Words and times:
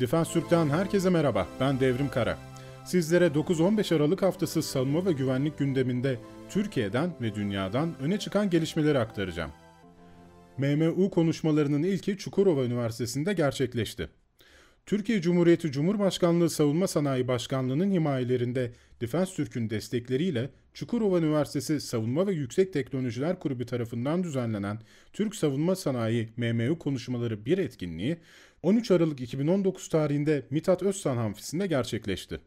Defans 0.00 0.32
Türk'ten 0.32 0.68
herkese 0.68 1.10
merhaba. 1.10 1.48
Ben 1.60 1.80
Devrim 1.80 2.08
Kara. 2.08 2.38
Sizlere 2.84 3.26
9-15 3.26 3.94
Aralık 3.96 4.22
haftası 4.22 4.62
savunma 4.62 5.06
ve 5.06 5.12
güvenlik 5.12 5.58
gündeminde 5.58 6.18
Türkiye'den 6.48 7.14
ve 7.20 7.34
dünyadan 7.34 7.94
öne 8.00 8.18
çıkan 8.18 8.50
gelişmeleri 8.50 8.98
aktaracağım. 8.98 9.50
MMU 10.58 11.10
konuşmalarının 11.10 11.82
ilki 11.82 12.16
Çukurova 12.16 12.64
Üniversitesi'nde 12.64 13.32
gerçekleşti. 13.32 14.08
Türkiye 14.86 15.20
Cumhuriyeti 15.20 15.72
Cumhurbaşkanlığı 15.72 16.50
Savunma 16.50 16.86
Sanayi 16.86 17.28
Başkanlığı'nın 17.28 17.90
himayelerinde 17.90 18.72
Defens 19.00 19.34
Türk'ün 19.34 19.70
destekleriyle 19.70 20.50
Çukurova 20.74 21.18
Üniversitesi 21.18 21.80
Savunma 21.80 22.26
ve 22.26 22.32
Yüksek 22.32 22.72
Teknolojiler 22.72 23.38
Kulübü 23.38 23.66
tarafından 23.66 24.24
düzenlenen 24.24 24.78
Türk 25.12 25.34
Savunma 25.36 25.76
Sanayi 25.76 26.28
MMU 26.36 26.78
konuşmaları 26.78 27.46
bir 27.46 27.58
etkinliği 27.58 28.16
13 28.64 28.90
Aralık 28.90 29.20
2019 29.20 29.88
tarihinde 29.88 30.46
Mithat 30.50 30.82
Özsan 30.82 31.16
Amfisi'nde 31.16 31.66
gerçekleşti. 31.66 32.40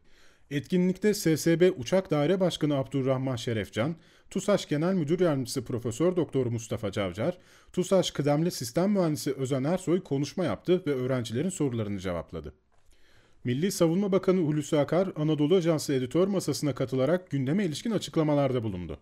Etkinlikte 0.52 1.14
SSB 1.14 1.80
Uçak 1.80 2.12
Daire 2.12 2.40
Başkanı 2.40 2.76
Abdurrahman 2.76 3.36
Şerefcan, 3.36 3.96
TUSAŞ 4.30 4.68
Genel 4.68 4.94
Müdür 4.94 5.20
Yardımcısı 5.20 5.66
Profesör 5.66 6.16
Doktor 6.16 6.46
Mustafa 6.46 6.92
Cavcar, 6.92 7.38
TUSAŞ 7.74 8.12
Kıdemli 8.12 8.52
Sistem 8.52 8.92
Mühendisi 8.92 9.34
Özen 9.34 9.64
Ersoy 9.64 10.04
konuşma 10.04 10.46
yaptı 10.46 10.84
ve 10.88 10.94
öğrencilerin 10.94 11.50
sorularını 11.50 12.00
cevapladı. 12.00 12.54
Milli 13.44 13.72
Savunma 13.72 14.12
Bakanı 14.12 14.40
Hulusi 14.40 14.78
Akar, 14.78 15.10
Anadolu 15.16 15.56
Ajansı 15.56 15.94
editör 15.94 16.28
masasına 16.28 16.76
katılarak 16.76 17.32
gündeme 17.32 17.66
ilişkin 17.66 17.92
açıklamalarda 17.92 18.64
bulundu. 18.64 19.00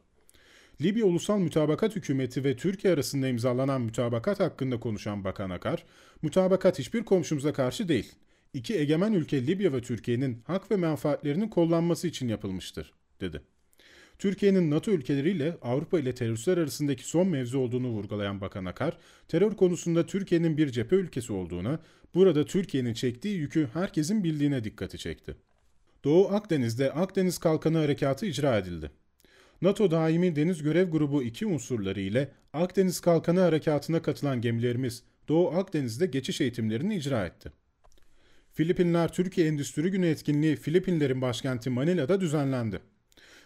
Libya 0.82 1.06
Ulusal 1.06 1.40
Mütabakat 1.40 1.96
Hükümeti 1.96 2.44
ve 2.44 2.56
Türkiye 2.56 2.94
arasında 2.94 3.28
imzalanan 3.28 3.82
mütabakat 3.82 4.40
hakkında 4.40 4.80
konuşan 4.80 5.24
Bakan 5.24 5.50
Akar, 5.50 5.86
mütabakat 6.22 6.80
hiçbir 6.80 7.04
komşumuza 7.04 7.54
karşı 7.54 7.88
değil, 7.88 8.12
iki 8.54 8.78
egemen 8.78 9.14
ülke 9.14 9.48
Libya 9.48 9.74
ve 9.74 9.82
Türkiye'nin 9.82 10.42
hak 10.48 10.72
ve 10.72 10.76
menfaatlerinin 10.76 11.48
kollanması 11.48 12.08
için 12.08 12.28
yapılmıştır, 12.28 12.94
dedi. 13.22 13.42
Türkiye'nin 14.20 14.72
NATO 14.72 14.92
ülkeleriyle 14.92 15.58
Avrupa 15.62 16.00
ile 16.00 16.16
teröristler 16.16 16.58
arasındaki 16.58 17.08
son 17.08 17.28
mevzu 17.28 17.60
olduğunu 17.60 17.88
vurgulayan 17.88 18.42
Bakan 18.42 18.66
Akar, 18.66 18.98
terör 19.28 19.52
konusunda 19.52 20.06
Türkiye'nin 20.06 20.58
bir 20.58 20.70
cephe 20.70 20.96
ülkesi 20.96 21.34
olduğuna, 21.34 21.80
burada 22.16 22.46
Türkiye'nin 22.46 22.94
çektiği 22.94 23.38
yükü 23.38 23.70
herkesin 23.74 24.24
bildiğine 24.24 24.64
dikkati 24.64 24.98
çekti. 24.98 25.36
Doğu 26.04 26.28
Akdeniz'de 26.28 26.92
Akdeniz 26.92 27.38
Kalkanı 27.38 27.78
Harekatı 27.78 28.26
icra 28.26 28.58
edildi. 28.58 28.92
NATO 29.66 29.92
Daimi 29.92 30.36
Deniz 30.36 30.64
Görev 30.64 30.90
Grubu 30.90 31.24
2 31.24 31.46
unsurları 31.46 32.02
ile 32.02 32.32
Akdeniz 32.54 33.00
Kalkanı 33.00 33.40
Harekatı'na 33.40 34.02
katılan 34.02 34.42
gemilerimiz 34.42 35.04
Doğu 35.28 35.52
Akdeniz'de 35.52 36.06
geçiş 36.06 36.42
eğitimlerini 36.42 36.96
icra 36.96 37.26
etti. 37.26 37.52
Filipinler 38.54 39.14
Türkiye 39.14 39.48
Endüstri 39.48 39.92
Günü 39.92 40.08
etkinliği 40.08 40.56
Filipinlerin 40.56 41.22
başkenti 41.22 41.70
Manila'da 41.70 42.22
düzenlendi. 42.22 42.80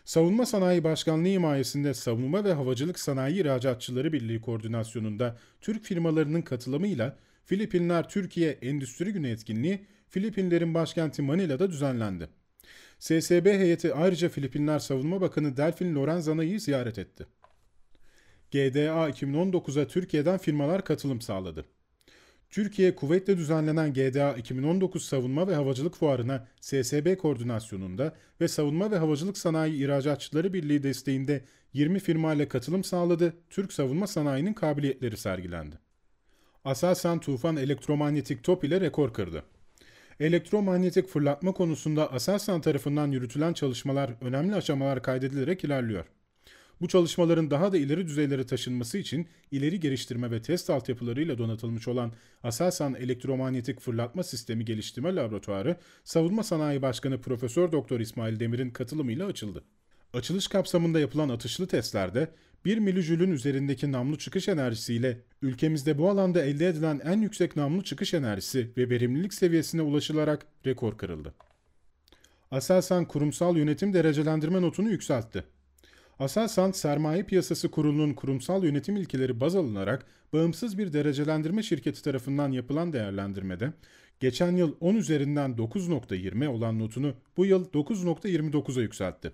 Savunma 0.06 0.46
Sanayi 0.46 0.84
Başkanlığı 0.84 1.28
himayesinde 1.28 1.94
Savunma 1.94 2.44
ve 2.44 2.54
Havacılık 2.54 3.00
Sanayi 3.00 3.42
İhracatçıları 3.42 4.14
Birliği 4.14 4.42
koordinasyonunda 4.42 5.38
Türk 5.62 5.84
firmalarının 5.84 6.42
katılımıyla 6.42 7.18
Filipinler 7.46 8.10
Türkiye 8.10 8.52
Endüstri 8.52 9.14
Günü 9.14 9.30
etkinliği 9.30 9.86
Filipinlerin 10.10 10.74
başkenti 10.74 11.22
Manila'da 11.22 11.72
düzenlendi. 11.72 12.30
SSB 13.00 13.46
heyeti 13.46 13.94
ayrıca 13.94 14.30
Filipinler 14.30 14.80
Savunma 14.80 15.22
Bakanı 15.22 15.58
Delfin 15.58 15.96
Lorenzana'yı 15.96 16.62
ziyaret 16.62 17.00
etti. 17.00 17.26
GDA 18.52 19.10
2019'a 19.10 19.88
Türkiye'den 19.88 20.38
firmalar 20.38 20.84
katılım 20.84 21.22
sağladı. 21.22 21.66
Türkiye, 22.50 22.96
Kuveyt'te 22.96 23.38
düzenlenen 23.38 23.94
GDA 23.94 24.34
2019 24.34 25.06
Savunma 25.06 25.48
ve 25.48 25.56
Havacılık 25.56 25.96
Fuarı'na 25.96 26.48
SSB 26.62 27.18
koordinasyonunda 27.18 28.16
ve 28.42 28.48
Savunma 28.48 28.92
ve 28.92 28.98
Havacılık 28.98 29.38
Sanayi 29.38 29.84
İhracatçıları 29.84 30.54
Birliği 30.54 30.84
desteğinde 30.84 31.44
20 31.74 32.00
firma 32.00 32.34
ile 32.34 32.48
katılım 32.48 32.84
sağladı, 32.84 33.34
Türk 33.50 33.74
savunma 33.74 34.08
sanayinin 34.08 34.54
kabiliyetleri 34.54 35.18
sergilendi. 35.18 35.80
Aselsan 36.66 37.20
Tufan 37.20 37.58
elektromanyetik 37.58 38.44
top 38.44 38.64
ile 38.64 38.82
rekor 38.82 39.14
kırdı. 39.14 39.44
Elektromanyetik 40.20 41.08
fırlatma 41.08 41.52
konusunda 41.52 42.14
Aselsan 42.14 42.62
tarafından 42.62 43.12
yürütülen 43.12 43.54
çalışmalar 43.54 44.12
önemli 44.22 44.56
aşamalar 44.56 45.04
kaydedilerek 45.04 45.64
ilerliyor. 45.64 46.06
Bu 46.82 46.88
çalışmaların 46.88 47.52
daha 47.52 47.72
da 47.72 47.78
ileri 47.78 48.08
düzeylere 48.08 48.46
taşınması 48.46 48.98
için 48.98 49.28
ileri 49.52 49.80
geliştirme 49.80 50.32
ve 50.32 50.42
test 50.42 50.70
altyapılarıyla 50.70 51.38
donatılmış 51.38 51.88
olan 51.88 52.12
Aselsan 52.44 52.94
Elektromanyetik 52.94 53.80
Fırlatma 53.80 54.24
Sistemi 54.24 54.66
Geliştirme 54.66 55.16
Laboratuvarı, 55.16 55.76
Savunma 56.04 56.44
Sanayi 56.44 56.82
Başkanı 56.82 57.22
Profesör 57.22 57.72
Doktor 57.72 58.00
İsmail 58.00 58.40
Demir'in 58.40 58.70
katılımıyla 58.70 59.26
açıldı. 59.26 59.64
Açılış 60.14 60.48
kapsamında 60.48 61.00
yapılan 61.00 61.30
atışlı 61.30 61.68
testlerde 61.68 62.32
1 62.66 62.78
milijülün 62.78 63.32
üzerindeki 63.32 63.92
namlu 63.92 64.18
çıkış 64.18 64.48
enerjisiyle 64.48 65.22
ülkemizde 65.42 65.98
bu 65.98 66.10
alanda 66.10 66.44
elde 66.44 66.68
edilen 66.68 67.02
en 67.04 67.22
yüksek 67.22 67.56
namlu 67.56 67.84
çıkış 67.84 68.14
enerjisi 68.14 68.72
ve 68.78 68.90
verimlilik 68.90 69.34
seviyesine 69.34 69.82
ulaşılarak 69.82 70.46
rekor 70.66 70.98
kırıldı. 70.98 71.34
Aselsan 72.52 73.06
kurumsal 73.06 73.58
yönetim 73.58 73.94
derecelendirme 73.94 74.62
notunu 74.62 74.90
yükseltti. 74.90 75.44
Aselsan 76.20 76.72
Sermaye 76.72 77.24
Piyasası 77.24 77.72
Kurulu'nun 77.72 78.14
kurumsal 78.14 78.64
yönetim 78.64 78.96
ilkeleri 78.96 79.40
baz 79.40 79.56
alınarak 79.56 80.06
bağımsız 80.34 80.78
bir 80.78 80.94
derecelendirme 80.94 81.64
şirketi 81.64 82.04
tarafından 82.04 82.52
yapılan 82.52 82.94
değerlendirmede 82.94 83.74
geçen 84.20 84.56
yıl 84.56 84.76
10 84.80 84.96
üzerinden 84.96 85.52
9.20 85.52 86.48
olan 86.48 86.80
notunu 86.80 87.14
bu 87.38 87.46
yıl 87.46 87.66
9.29'a 87.70 88.82
yükseltti. 88.82 89.32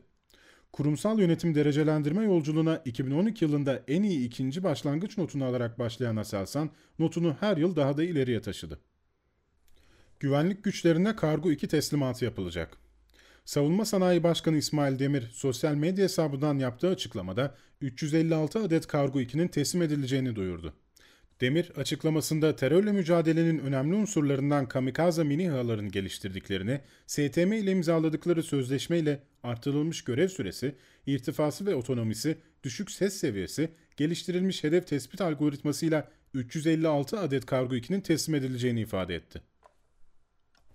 Kurumsal 0.76 1.20
yönetim 1.20 1.56
derecelendirme 1.56 2.24
yolculuğuna 2.24 2.82
2012 2.86 3.46
yılında 3.46 3.84
en 3.88 4.04
iyi 4.04 4.28
ikinci 4.28 4.64
başlangıç 4.64 5.18
notunu 5.18 5.46
alarak 5.46 5.80
başlayan 5.80 6.16
Aselsan, 6.16 6.70
notunu 7.00 7.36
her 7.40 7.58
yıl 7.58 7.76
daha 7.76 7.98
da 7.98 8.04
ileriye 8.04 8.42
taşıdı. 8.42 8.80
Güvenlik 10.20 10.64
güçlerine 10.64 11.16
Kargo 11.16 11.52
2 11.52 11.68
teslimatı 11.68 12.26
yapılacak. 12.26 12.78
Savunma 13.46 13.86
Sanayi 13.86 14.24
Başkanı 14.24 14.58
İsmail 14.58 15.00
Demir 15.00 15.30
sosyal 15.34 15.76
medya 15.76 16.04
hesabından 16.04 16.60
yaptığı 16.60 16.90
açıklamada 16.90 17.56
356 17.82 18.60
adet 18.60 18.88
Kargo 18.88 19.22
2'nin 19.22 19.48
teslim 19.48 19.82
edileceğini 19.82 20.36
duyurdu. 20.36 20.74
Demir 21.42 21.72
açıklamasında 21.76 22.56
terörle 22.56 22.92
mücadelenin 22.92 23.60
önemli 23.60 23.96
unsurlarından 23.96 24.68
kamikaze 24.68 25.24
mini 25.24 25.50
HA'ların 25.50 25.92
geliştirdiklerini, 25.92 26.82
STM 27.08 27.54
ile 27.54 27.72
imzaladıkları 27.72 28.44
sözleşme 28.44 29.00
ile 29.00 29.24
artırılmış 29.44 30.04
görev 30.04 30.28
süresi, 30.28 30.76
irtifası 31.06 31.66
ve 31.66 31.76
otonomisi, 31.76 32.38
düşük 32.64 32.92
ses 32.92 33.14
seviyesi, 33.14 33.72
geliştirilmiş 33.98 34.64
hedef 34.64 34.88
tespit 34.88 35.22
algoritmasıyla 35.22 36.12
356 36.34 37.20
adet 37.20 37.46
kargo 37.46 37.76
2'nin 37.76 38.02
teslim 38.02 38.36
edileceğini 38.36 38.82
ifade 38.82 39.16
etti. 39.16 39.42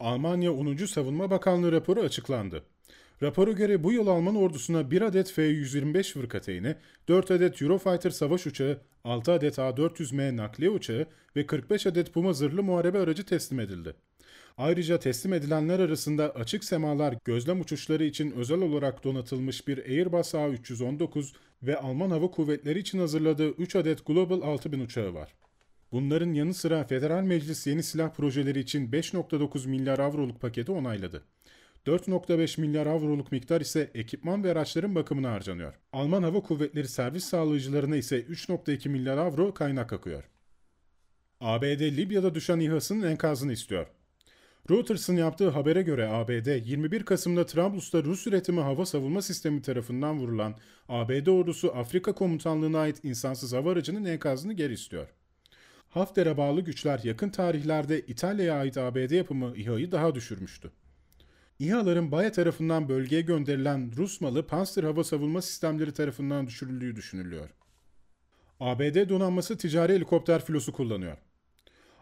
Almanya 0.00 0.53
10. 0.53 0.77
Savunma 0.77 1.31
Bakanlığı 1.31 1.72
raporu 1.72 2.00
açıklandı. 2.00 2.65
Rapora 3.23 3.53
göre 3.53 3.85
bu 3.85 3.93
yıl 3.93 4.07
Alman 4.07 4.37
ordusuna 4.37 4.91
1 4.91 5.03
adet 5.03 5.33
F-125 5.33 6.13
fırkateyni, 6.13 6.77
4 7.09 7.31
adet 7.31 7.63
Eurofighter 7.63 8.11
savaş 8.11 8.47
uçağı, 8.47 8.81
6 9.05 9.33
adet 9.33 9.59
A-400M 9.59 10.37
nakliye 10.37 10.71
uçağı 10.71 11.07
ve 11.37 11.47
45 11.47 11.87
adet 11.87 12.15
Puma 12.15 12.33
zırhlı 12.33 12.63
muharebe 12.63 12.99
aracı 12.99 13.25
teslim 13.25 13.61
edildi. 13.61 13.95
Ayrıca 14.59 14.99
teslim 14.99 15.33
edilenler 15.33 15.79
arasında 15.79 16.31
açık 16.35 16.65
semalar 16.65 17.15
gözlem 17.25 17.61
uçuşları 17.61 18.05
için 18.05 18.31
özel 18.31 18.61
olarak 18.63 19.05
donatılmış 19.05 19.69
bir 19.69 19.79
Airbus 19.79 20.35
A319 20.35 21.35
ve 21.63 21.77
Alman 21.77 22.11
Hava 22.11 22.31
Kuvvetleri 22.31 22.79
için 22.79 22.99
hazırladığı 22.99 23.51
3 23.51 23.77
adet 23.77 24.07
Global 24.07 24.43
6000 24.43 24.81
uçağı 24.81 25.15
var. 25.15 25.35
Bunların 25.93 26.33
yanı 26.33 26.55
sıra 26.55 26.85
Federal 26.85 27.23
Meclis 27.23 27.67
yeni 27.67 27.83
silah 27.83 28.15
projeleri 28.15 28.59
için 28.59 28.91
5.9 28.91 29.69
milyar 29.69 29.99
avroluk 29.99 30.41
paketi 30.41 30.73
onayladı. 30.73 31.23
4.5 31.86 32.60
milyar 32.60 32.86
avroluk 32.86 33.32
miktar 33.32 33.60
ise 33.60 33.91
ekipman 33.94 34.44
ve 34.44 34.53
araçların 34.53 34.94
bakımına 34.94 35.32
harcanıyor. 35.32 35.74
Alman 35.92 36.22
Hava 36.22 36.41
Kuvvetleri 36.41 36.88
servis 36.88 37.24
sağlayıcılarına 37.24 37.97
ise 37.97 38.21
3.2 38.21 38.88
milyar 38.88 39.18
avro 39.18 39.54
kaynak 39.54 39.92
akıyor. 39.92 40.24
ABD 41.41 41.97
Libya'da 41.97 42.34
düşen 42.34 42.60
İHA'sının 42.60 43.06
enkazını 43.06 43.53
istiyor. 43.53 43.86
Reuters'ın 44.71 45.16
yaptığı 45.16 45.48
habere 45.48 45.82
göre 45.82 46.09
ABD 46.09 46.66
21 46.66 47.04
Kasım'da 47.04 47.47
Trablus'ta 47.47 48.03
Rus 48.03 48.27
üretimi 48.27 48.60
hava 48.60 48.86
savunma 48.86 49.22
sistemi 49.22 49.62
tarafından 49.62 50.18
vurulan 50.18 50.54
ABD 50.88 51.27
ordusu 51.27 51.72
Afrika 51.77 52.12
komutanlığına 52.12 52.78
ait 52.78 53.04
insansız 53.04 53.53
hava 53.53 53.72
aracının 53.72 54.04
enkazını 54.04 54.53
geri 54.53 54.72
istiyor. 54.72 55.09
Hafter'e 55.88 56.36
bağlı 56.36 56.60
güçler 56.60 57.00
yakın 57.04 57.30
tarihlerde 57.30 58.00
İtalya'ya 58.00 58.54
ait 58.54 58.77
ABD 58.78 59.10
yapımı 59.10 59.56
İHA'yı 59.56 59.92
daha 59.92 60.15
düşürmüştü. 60.15 60.71
İHA'ların 61.60 62.12
Baya 62.12 62.33
tarafından 62.33 62.89
bölgeye 62.89 63.22
gönderilen 63.22 63.92
Rus 63.97 64.21
malı 64.21 64.47
Panzer 64.47 64.84
hava 64.84 65.04
savunma 65.04 65.42
sistemleri 65.42 65.92
tarafından 65.92 66.47
düşürüldüğü 66.47 66.97
düşünülüyor. 66.97 67.51
ABD 68.60 69.09
donanması 69.09 69.57
ticari 69.57 69.92
helikopter 69.95 70.45
filosu 70.45 70.72
kullanıyor. 70.72 71.16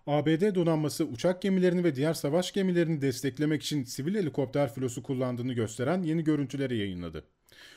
ABD 0.06 0.54
donanması 0.54 1.04
uçak 1.04 1.42
gemilerini 1.42 1.84
ve 1.84 1.96
diğer 1.96 2.14
savaş 2.14 2.52
gemilerini 2.52 3.02
desteklemek 3.02 3.62
için 3.62 3.84
sivil 3.84 4.14
helikopter 4.14 4.74
filosu 4.74 5.02
kullandığını 5.02 5.52
gösteren 5.52 6.02
yeni 6.02 6.24
görüntüleri 6.24 6.76
yayınladı. 6.76 7.24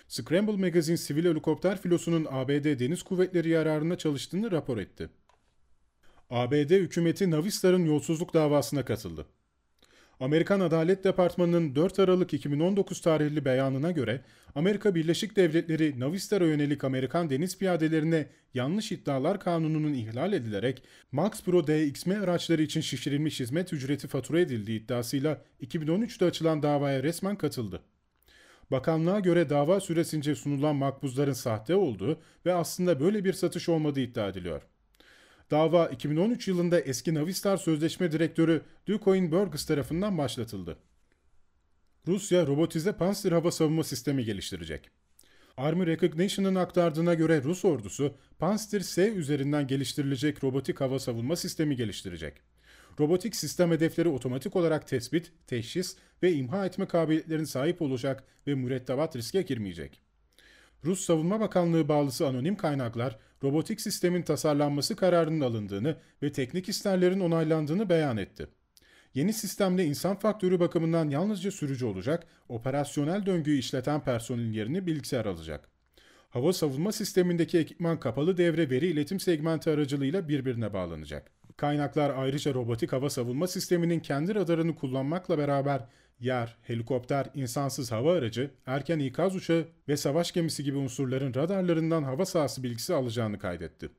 Scramble 0.07 0.57
Magazine 0.57 0.97
sivil 0.97 1.25
helikopter 1.25 1.81
filosunun 1.81 2.27
ABD 2.29 2.79
Deniz 2.79 3.03
Kuvvetleri 3.03 3.49
yararına 3.49 3.97
çalıştığını 3.97 4.51
rapor 4.51 4.77
etti. 4.77 5.09
ABD 6.29 6.71
hükümeti 6.71 7.31
Navistar'ın 7.31 7.85
yolsuzluk 7.85 8.33
davasına 8.33 8.85
katıldı. 8.85 9.25
Amerikan 10.21 10.59
Adalet 10.59 11.03
Departmanı'nın 11.03 11.75
4 11.75 11.99
Aralık 11.99 12.33
2019 12.33 13.01
tarihli 13.01 13.45
beyanına 13.45 13.91
göre 13.91 14.21
Amerika 14.55 14.95
Birleşik 14.95 15.35
Devletleri 15.35 15.99
Navistar'a 15.99 16.45
yönelik 16.45 16.83
Amerikan 16.83 17.29
deniz 17.29 17.57
piyadelerine 17.57 18.27
yanlış 18.53 18.91
iddialar 18.91 19.39
kanununun 19.39 19.93
ihlal 19.93 20.33
edilerek 20.33 20.83
Max 21.11 21.43
Pro 21.43 21.67
DXM 21.67 22.11
araçları 22.11 22.61
için 22.61 22.81
şişirilmiş 22.81 23.39
hizmet 23.39 23.73
ücreti 23.73 24.07
fatura 24.07 24.39
edildiği 24.39 24.79
iddiasıyla 24.79 25.41
2013'te 25.61 26.25
açılan 26.25 26.63
davaya 26.63 27.03
resmen 27.03 27.35
katıldı. 27.35 27.81
Bakanlığa 28.71 29.19
göre 29.19 29.49
dava 29.49 29.79
süresince 29.79 30.35
sunulan 30.35 30.75
makbuzların 30.75 31.33
sahte 31.33 31.75
olduğu 31.75 32.21
ve 32.45 32.53
aslında 32.53 32.99
böyle 32.99 33.23
bir 33.23 33.33
satış 33.33 33.69
olmadığı 33.69 33.99
iddia 33.99 34.27
ediliyor. 34.27 34.61
Dava 35.51 35.87
2013 35.87 36.47
yılında 36.47 36.79
eski 36.79 37.13
Navistar 37.13 37.57
Sözleşme 37.57 38.11
Direktörü 38.11 38.61
Ducoin 38.87 39.31
Burgess 39.31 39.65
tarafından 39.65 40.17
başlatıldı. 40.17 40.77
Rusya 42.07 42.47
robotize 42.47 42.93
Pantsir 42.93 43.31
hava 43.31 43.51
savunma 43.51 43.83
sistemi 43.83 44.25
geliştirecek. 44.25 44.89
Army 45.57 45.87
Recognition'ın 45.87 46.55
aktardığına 46.55 47.13
göre 47.13 47.43
Rus 47.43 47.65
ordusu 47.65 48.13
Pantsir 48.39 48.81
S 48.81 49.11
üzerinden 49.13 49.67
geliştirilecek 49.67 50.43
robotik 50.43 50.81
hava 50.81 50.99
savunma 50.99 51.35
sistemi 51.35 51.75
geliştirecek. 51.75 52.33
Robotik 52.99 53.35
sistem 53.35 53.71
hedefleri 53.71 54.09
otomatik 54.09 54.55
olarak 54.55 54.87
tespit, 54.87 55.31
teşhis 55.47 55.97
ve 56.23 56.33
imha 56.33 56.65
etme 56.65 56.85
kabiliyetlerine 56.85 57.45
sahip 57.45 57.81
olacak 57.81 58.23
ve 58.47 58.55
mürettebat 58.55 59.15
riske 59.15 59.41
girmeyecek. 59.41 60.01
Rus 60.85 61.05
Savunma 61.05 61.39
Bakanlığı 61.39 61.87
bağlısı 61.87 62.27
anonim 62.27 62.55
kaynaklar, 62.55 63.19
robotik 63.43 63.81
sistemin 63.81 64.21
tasarlanması 64.21 64.95
kararının 64.95 65.41
alındığını 65.41 65.95
ve 66.23 66.31
teknik 66.31 66.69
isterlerin 66.69 67.19
onaylandığını 67.19 67.89
beyan 67.89 68.17
etti. 68.17 68.47
Yeni 69.13 69.33
sistemde 69.33 69.85
insan 69.85 70.15
faktörü 70.15 70.59
bakımından 70.59 71.09
yalnızca 71.09 71.51
sürücü 71.51 71.85
olacak, 71.85 72.27
operasyonel 72.49 73.25
döngüyü 73.25 73.57
işleten 73.57 74.03
personelin 74.03 74.53
yerini 74.53 74.87
bilgisayar 74.87 75.25
alacak. 75.25 75.69
Hava 76.29 76.53
savunma 76.53 76.91
sistemindeki 76.91 77.57
ekipman 77.57 77.99
kapalı 77.99 78.37
devre 78.37 78.69
veri 78.69 78.87
iletim 78.87 79.19
segmenti 79.19 79.69
aracılığıyla 79.69 80.27
birbirine 80.29 80.73
bağlanacak. 80.73 81.31
Kaynaklar 81.57 82.09
ayrıca 82.09 82.53
robotik 82.53 82.93
hava 82.93 83.09
savunma 83.09 83.47
sisteminin 83.47 83.99
kendi 83.99 84.35
radarını 84.35 84.75
kullanmakla 84.75 85.37
beraber 85.37 85.81
yer, 86.21 86.57
helikopter, 86.61 87.29
insansız 87.35 87.91
hava 87.91 88.13
aracı, 88.13 88.51
erken 88.65 88.99
ikaz 88.99 89.35
uçağı 89.35 89.67
ve 89.87 89.97
savaş 89.97 90.31
gemisi 90.31 90.63
gibi 90.63 90.77
unsurların 90.77 91.33
radarlarından 91.33 92.03
hava 92.03 92.25
sahası 92.25 92.63
bilgisi 92.63 92.93
alacağını 92.93 93.39
kaydetti. 93.39 93.89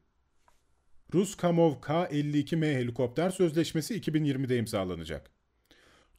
Rus 1.14 1.34
Kamov 1.34 1.80
K-52M 1.80 2.74
helikopter 2.74 3.30
sözleşmesi 3.30 4.00
2020'de 4.00 4.56
imzalanacak. 4.56 5.30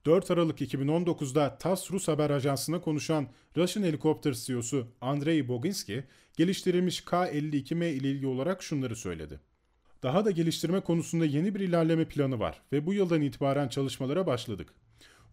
4 0.06 0.32
Aralık 0.32 0.62
2019'da 0.62 1.58
TASS 1.58 1.92
Rus 1.92 2.08
haber 2.08 2.30
ajansına 2.30 2.82
konuşan 2.82 3.28
Russian 3.58 3.84
Helicopter 3.84 4.34
CEO'su 4.34 4.88
Andrei 5.02 5.48
Boginski, 5.48 6.04
geliştirilmiş 6.38 7.02
K-52M 7.02 7.86
ile 7.86 8.12
ilgili 8.12 8.28
olarak 8.28 8.64
şunları 8.64 8.96
söyledi. 8.96 9.40
Daha 10.04 10.26
da 10.26 10.32
geliştirme 10.32 10.80
konusunda 10.80 11.26
yeni 11.26 11.56
bir 11.56 11.60
ilerleme 11.60 12.06
planı 12.06 12.40
var 12.40 12.62
ve 12.72 12.86
bu 12.86 12.94
yıldan 12.94 13.22
itibaren 13.22 13.68
çalışmalara 13.68 14.28
başladık. 14.28 14.74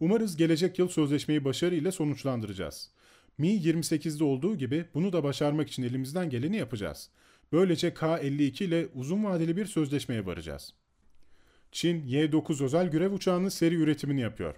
Umarız 0.00 0.36
gelecek 0.36 0.78
yıl 0.78 0.88
sözleşmeyi 0.88 1.44
başarıyla 1.44 1.92
sonuçlandıracağız. 1.92 2.90
Mi-28'de 3.38 4.24
olduğu 4.24 4.56
gibi 4.56 4.84
bunu 4.94 5.12
da 5.12 5.24
başarmak 5.24 5.68
için 5.68 5.82
elimizden 5.82 6.30
geleni 6.30 6.56
yapacağız. 6.56 7.10
Böylece 7.52 7.94
K-52 7.94 8.64
ile 8.64 8.88
uzun 8.94 9.24
vadeli 9.24 9.56
bir 9.56 9.66
sözleşmeye 9.66 10.26
varacağız. 10.26 10.74
Çin, 11.72 12.06
Y-9 12.06 12.64
özel 12.64 12.90
görev 12.90 13.12
uçağının 13.12 13.48
seri 13.48 13.74
üretimini 13.74 14.20
yapıyor. 14.20 14.54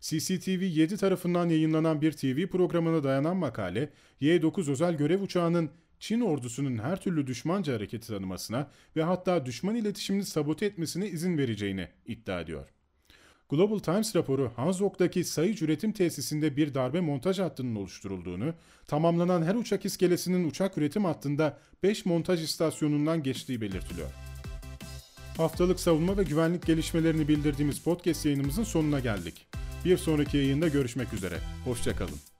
CCTV 0.00 0.62
7 0.62 0.96
tarafından 0.96 1.48
yayınlanan 1.48 2.00
bir 2.00 2.12
TV 2.12 2.46
programına 2.46 3.04
dayanan 3.04 3.36
makale, 3.36 3.90
Y-9 4.20 4.70
özel 4.70 4.96
görev 4.96 5.22
uçağının 5.22 5.70
Çin 6.00 6.20
ordusunun 6.20 6.78
her 6.78 7.00
türlü 7.00 7.26
düşmanca 7.26 7.74
hareketi 7.74 8.08
tanımasına 8.08 8.70
ve 8.96 9.02
hatta 9.02 9.46
düşman 9.46 9.76
iletişimini 9.76 10.24
sabote 10.24 10.66
etmesine 10.66 11.08
izin 11.08 11.38
vereceğini 11.38 11.88
iddia 12.06 12.40
ediyor. 12.40 12.75
Global 13.48 13.78
Times 13.78 14.16
raporu 14.16 14.50
Hanzok'taki 14.56 15.24
Sayıc 15.24 15.64
üretim 15.64 15.92
tesisinde 15.92 16.56
bir 16.56 16.74
darbe 16.74 17.00
montaj 17.00 17.38
hattının 17.38 17.76
oluşturulduğunu, 17.76 18.54
tamamlanan 18.86 19.42
her 19.42 19.54
uçak 19.54 19.84
iskelesinin 19.84 20.48
uçak 20.48 20.78
üretim 20.78 21.04
hattında 21.04 21.58
5 21.82 22.06
montaj 22.06 22.42
istasyonundan 22.42 23.22
geçtiği 23.22 23.60
belirtiliyor. 23.60 24.10
Haftalık 25.36 25.80
savunma 25.80 26.16
ve 26.16 26.22
güvenlik 26.22 26.66
gelişmelerini 26.66 27.28
bildirdiğimiz 27.28 27.78
podcast 27.78 28.26
yayınımızın 28.26 28.64
sonuna 28.64 29.00
geldik. 29.00 29.46
Bir 29.84 29.96
sonraki 29.96 30.36
yayında 30.36 30.68
görüşmek 30.68 31.12
üzere. 31.12 31.38
Hoşçakalın. 31.64 32.35